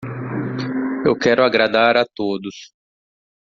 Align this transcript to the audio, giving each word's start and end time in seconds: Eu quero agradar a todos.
Eu 1.05 1.15
quero 1.15 1.43
agradar 1.43 1.95
a 1.95 2.03
todos. 2.15 2.71